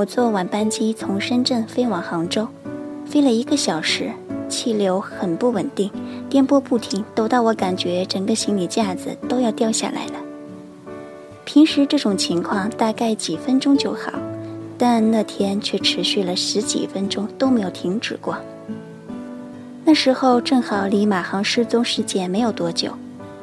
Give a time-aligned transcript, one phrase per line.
[0.00, 2.48] 我坐晚班机从深圳飞往杭州，
[3.04, 4.10] 飞了一个小时，
[4.48, 5.90] 气流很不稳定，
[6.30, 10.12] 颠簸不停，抖到我感觉整个行李架子都要掉下来了。
[11.44, 14.10] 平时这种情况大概几分钟就好，
[14.78, 18.34] 但那天却持续了十几分钟都没有停止过。
[19.84, 22.90] 那时候正好离马航失踪事件没有多久，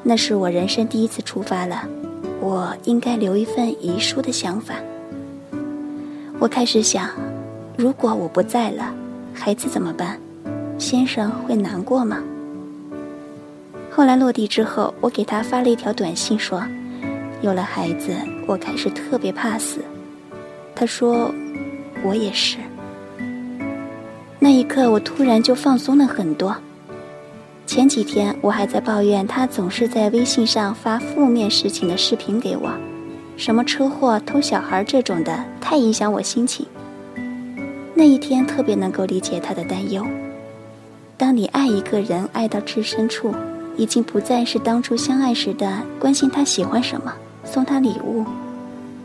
[0.02, 1.84] 那是我人生第一次出发了，
[2.41, 4.73] 我应该留一份遗书的想法。
[6.40, 7.09] 我开始想，
[7.76, 8.94] 如果我不在了，
[9.34, 10.20] 孩子怎么办？
[10.77, 12.20] 先生会难过吗？
[13.90, 16.63] 后来落地之后，我给他发了一条短信说。
[17.41, 18.16] 有了孩子，
[18.46, 19.80] 我开始特别怕死。
[20.76, 21.34] 他说
[22.05, 22.58] ：“我也是。”
[24.40, 26.55] 那一刻，我突然就放松了很多。
[27.66, 32.72] 前几天我还在抱怨他总是在微信上发负面事情的视频给我，
[33.38, 36.66] 什么车祸、偷小孩这种的，太影响我心情。
[37.94, 40.04] 那一天特别能够理解他的担忧。
[41.16, 43.34] 当你爱一个人爱到至深处，
[43.77, 47.13] 已经不再是当初相爱时的关心他喜欢什么。
[47.46, 48.26] 送他礼物，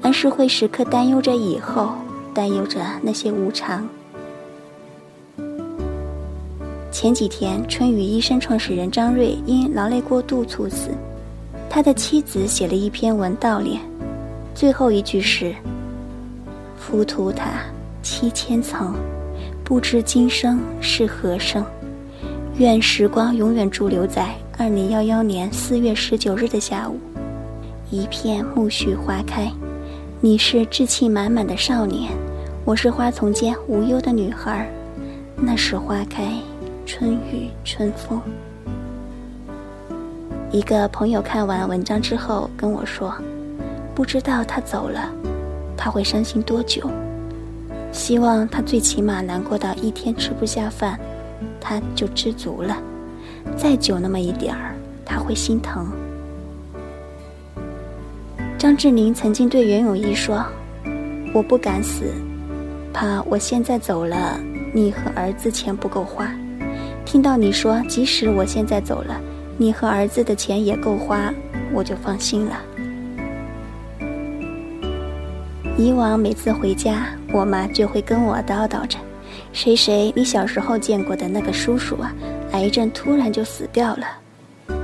[0.00, 1.92] 而是会时刻担忧着以后，
[2.34, 3.86] 担忧着那些无常。
[6.91, 10.89] 前几天，春雨医生创始人张瑞因劳累过度猝死，
[11.70, 13.80] 他的妻子写了一篇文悼念，
[14.55, 15.55] 最后一句是
[16.78, 17.64] ：“浮屠塔
[18.03, 18.95] 七千层，
[19.64, 21.64] 不知今生是何生。
[22.58, 26.98] 愿时光永远驻留在二零幺幺年四月十九日的下午。”
[27.91, 29.53] 一片苜蓿花开，
[30.20, 32.11] 你是志气满满的少年，
[32.64, 34.67] 我是花丛间无忧的女孩。
[35.36, 36.33] 那时花开，
[36.86, 38.20] 春雨春风。
[40.50, 43.14] 一个朋友看完文章之后跟我说
[43.95, 45.13] ：“不知道他走了，
[45.77, 46.91] 他会伤心多久？
[47.92, 50.98] 希望他最起码难过到一天吃不下饭，
[51.61, 52.77] 他就知足了。
[53.57, 55.92] 再久那么一点儿，他会心疼。”
[58.57, 60.42] 张智霖曾经对袁咏仪说
[61.35, 62.05] ：“我不敢死，
[62.95, 64.41] 怕我现在走了，
[64.73, 66.33] 你和儿子钱不够花。
[67.05, 69.20] 听到你说，即使我现在走了，
[69.59, 71.30] 你和儿子的钱也够花，
[71.74, 72.57] 我就放心了。”
[75.78, 78.98] 以往每次回家，我妈就会跟我叨叨着
[79.52, 82.14] ：“谁谁，你小时候见过的那个叔叔啊，
[82.52, 84.06] 癌症突然就死掉了。”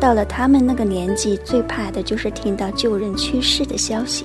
[0.01, 4.25] 到了他们那个年纪，最怕的就是听到旧人去世的消息。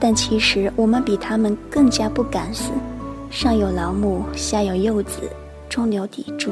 [0.00, 2.70] 但其实我们比他们更加不敢死，
[3.30, 5.20] 上有老母，下有幼子，
[5.68, 6.50] 中流砥柱。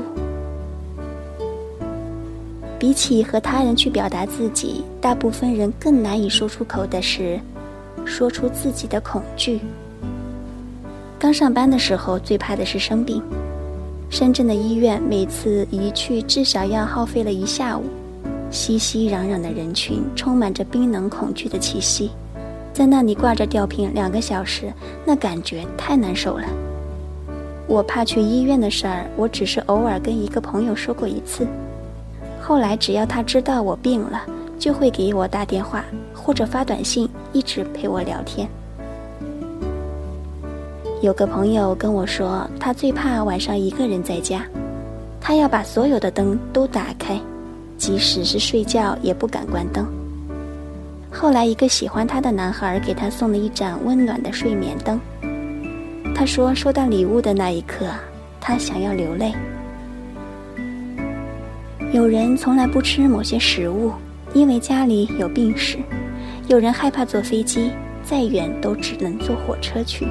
[2.78, 7.41] 比起和他人去表达自己，大部分人更难以说出口的是，
[8.06, 9.61] 说出自己的恐惧。
[11.19, 13.22] 刚上班的时候，最怕的是生病。
[14.09, 17.83] 深圳的医院，每次一去至少要耗费了一下午。
[18.50, 22.12] 熙熙攘攘的人群，充满着冰冷恐惧的气息，
[22.72, 24.72] 在那里挂着吊瓶两个小时，
[25.05, 26.45] 那感觉太难受了。
[27.66, 31.45] 我怕去医院的事儿，我只是偶尔跟一个朋友说过一次。
[32.41, 34.22] 后来只要他知道我病了，
[34.56, 35.84] 就会给我打电话
[36.15, 37.06] 或者发短信，
[37.37, 38.49] 一直陪我聊天。
[41.03, 44.47] 有个朋友跟我说，他最怕晚上一个人在家，
[45.21, 47.21] 他要把所有的灯都打开，
[47.77, 49.87] 即使是睡觉也不敢关灯。
[51.13, 54.99] 后来，一个喜欢他的男孩给他送了一盏温暖的睡眠灯。
[56.15, 57.87] 他说，收到礼物的那一刻，
[58.41, 59.35] 他想要流泪。
[61.93, 63.93] 有人从来不吃某些食物，
[64.33, 65.77] 因为家里有病史；
[66.49, 67.73] 有人害怕坐飞机，
[68.05, 70.07] 再远都只能坐火车去。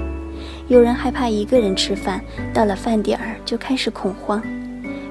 [0.68, 2.22] 有人害怕一个人吃饭，
[2.54, 4.42] 到了饭点儿就开始恐慌；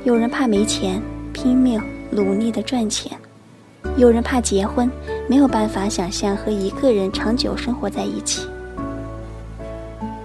[0.04, 1.00] 有人怕没钱，
[1.32, 1.80] 拼命
[2.10, 3.10] 努力的赚钱；
[3.96, 4.90] 有人怕结婚，
[5.26, 8.46] 没有办法想象和一个人长久生活在一起。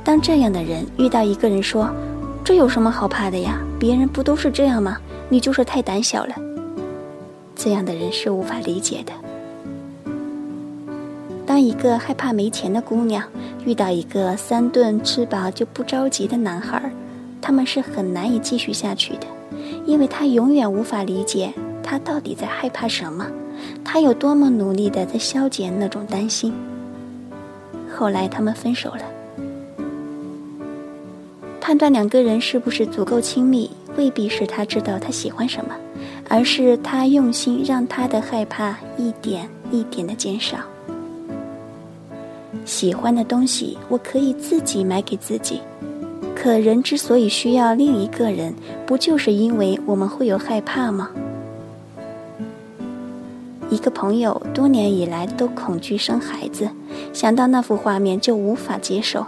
[0.04, 1.90] 当这样的人遇到一个人说
[2.44, 3.62] ：“这有什么好怕的呀？
[3.80, 4.98] 别人不都是这样吗？
[5.30, 6.36] 你就是太胆小了。”
[7.56, 9.14] 这样的人是无法理解的。
[11.62, 13.24] 一个害怕没钱的姑娘。
[13.66, 16.82] 遇到一个三顿吃饱就不着急的男孩，
[17.42, 19.28] 他们是很难以继续下去的，
[19.86, 21.54] 因为他永远无法理解
[21.84, 23.28] 他到底在害怕什么，
[23.84, 26.54] 他有多么努力的在消减那种担心。
[27.94, 29.02] 后来他们分手了。
[31.60, 35.76] 判断两个人是不是足够亲密，未必是他知道他喜欢什么，
[36.28, 40.58] 而是他用心让他的害怕一点一点的减少。
[42.70, 45.60] 喜欢的东西我可以自己买给自己。
[46.36, 48.54] 可人之所以需要另一个人，
[48.86, 51.10] 不就是因为我们会有害怕吗？
[53.72, 56.70] 一个朋友多年以来都恐惧生孩子，
[57.12, 59.26] 想到那幅画面就无法接受。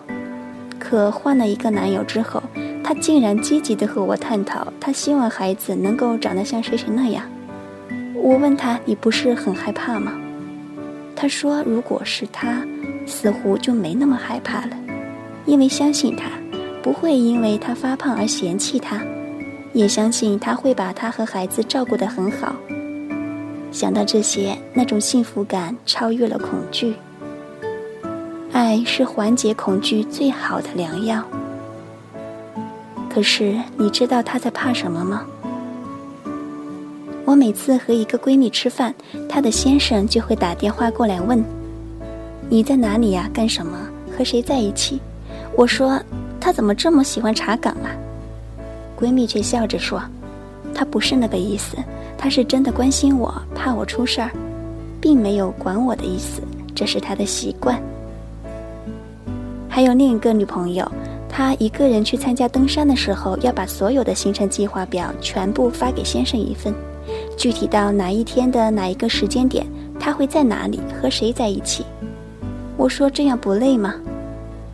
[0.79, 2.41] 可换了一个男友之后，
[2.83, 7.23] 他竟然积极的和我探讨，他希望孩子能够长得像谁谁那样。
[8.15, 10.13] 我问他：“你不是很害怕吗？”
[11.15, 12.65] 他说：“如果是他，
[13.11, 14.75] 似乎就没那么害怕了，
[15.45, 16.25] 因为相信他。”
[16.83, 18.99] 不会因为他发胖而嫌弃他，
[19.71, 22.55] 也相信他会把他和孩子照顾得很好。
[23.71, 26.95] 想到这些，那种幸福感超越了恐惧。
[28.51, 31.23] 爱是缓解恐惧最好的良药。
[33.07, 35.23] 可是你知道他在怕什么吗？
[37.25, 38.91] 我每次和一个闺蜜吃饭，
[39.29, 41.45] 她的先生就会打电话过来问
[42.51, 43.29] ：“你在哪里呀？
[43.33, 43.77] 干什么？
[44.11, 44.99] 和谁在一起？”
[45.55, 45.97] 我说。
[46.43, 47.93] 他怎么这么喜欢查岗啊？
[48.99, 50.01] 闺蜜却笑着说
[50.73, 51.77] ：“他不是那个意思，
[52.17, 54.31] 他是真的关心我，怕我出事儿，
[54.99, 56.41] 并没有管我的意思，
[56.73, 57.79] 这是他的习惯。”
[59.69, 60.91] 还有另一个女朋友，
[61.29, 66.73] 她一个人去参加登山的时候，要把所有的行程计划表全部发给先生一份，
[67.37, 69.63] 具体到哪一天的哪一个时间点，
[69.99, 71.85] 她会在哪里和谁在一起。
[72.81, 73.93] 我说：“这样不累吗？”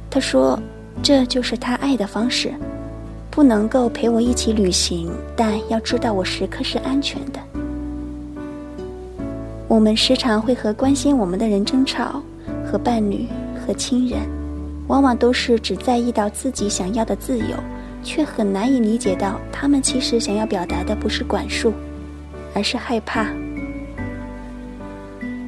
[0.10, 0.58] 他说。
[1.04, 2.52] 这就是他爱的方式，
[3.30, 7.40] 不能够陪我一起旅行，但要知道我时刻是安全的。
[9.68, 12.20] 我们时常会和关心我们的人争吵，
[12.66, 14.20] 和伴侣、和亲人，
[14.88, 17.56] 往往都是只在意到自己想要的自由，
[18.04, 21.72] 却很难以理解到他们其实想要表达的不是管束，
[22.56, 23.28] 而是害怕。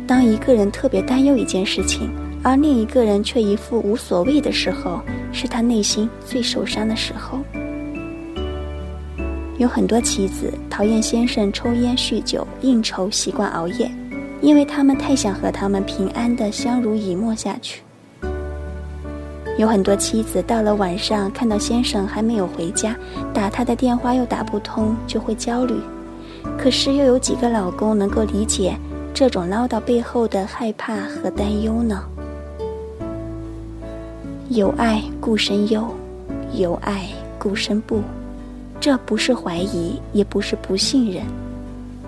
[0.06, 2.08] 当一个人特别担忧一件事情。
[2.42, 5.02] 而另一个人却一副无所谓的时候，
[5.32, 7.40] 是他内心最受伤的时候。
[9.58, 13.92] 有很多妻子讨厌先生抽烟、酗酒、应酬、习惯熬夜，
[14.42, 17.82] 因为他们太想和他们平安的相濡以沫下去。
[19.58, 22.96] 有很多妻子到了晚上看到先生还没有回家，
[23.34, 25.76] 打他的电话又打不通，就会焦虑。
[26.58, 28.78] 可是又有几个老公能够理解
[29.14, 32.02] 这种唠叨背后的害怕和担忧呢？
[34.50, 35.88] 有爱故生忧，
[36.56, 37.08] 有爱
[37.38, 38.02] 故生不。
[38.80, 41.24] 这不是怀疑，也不是不信任，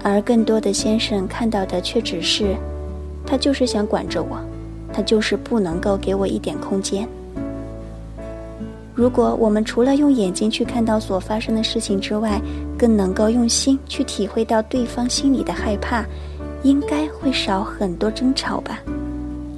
[0.01, 2.55] 而更多的先生看到的却只是，
[3.27, 4.39] 他就是想管着我，
[4.91, 7.07] 他就是不能够给我一点空间。
[8.95, 12.41] 如果我们除了用眼睛去看到所发生的事情之外，
[12.75, 16.03] 更能够用心去体会到对方心里的害怕，
[16.63, 18.79] 应该会少很多争吵吧。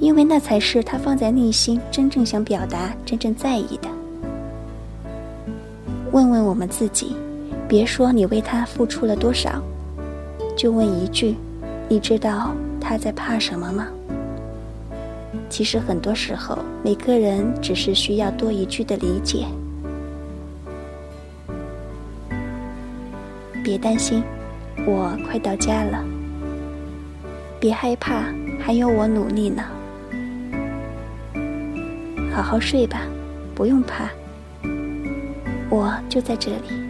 [0.00, 3.88] 因为那才是他放在内心真正想表达、真正在意的。
[6.12, 7.16] 问问我们自己，
[7.66, 9.62] 别说你为他付出了多少，
[10.56, 11.36] 就问一句：
[11.88, 13.88] 你知道他在怕什么吗？
[15.48, 19.46] 其实很多时候，每个人只是需要多一句的理解。
[23.62, 24.22] 别担心，
[24.86, 26.04] 我快到家了。
[27.58, 28.24] 别害怕，
[28.60, 29.64] 还有我努力呢。
[32.34, 33.00] 好好睡吧，
[33.54, 34.10] 不用怕，
[35.70, 36.83] 我就在这里。